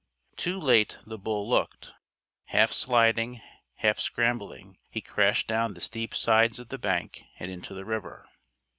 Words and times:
Too 0.35 0.59
late 0.59 0.97
the 1.05 1.19
bull 1.19 1.47
looked. 1.47 1.91
Half 2.45 2.71
sliding, 2.71 3.39
half 3.75 3.99
scrambling, 3.99 4.79
he 4.89 4.99
crashed 4.99 5.45
down 5.47 5.75
the 5.75 5.79
steep 5.79 6.15
sides 6.15 6.57
of 6.57 6.69
the 6.69 6.79
bank 6.79 7.21
and 7.37 7.49
into 7.51 7.75
the 7.75 7.85
river. 7.85 8.27